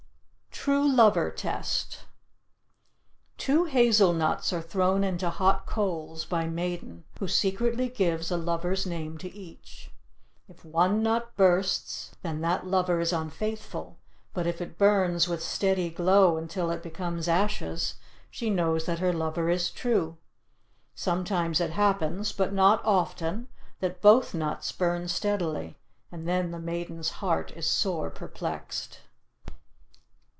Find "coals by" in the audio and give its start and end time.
5.65-6.45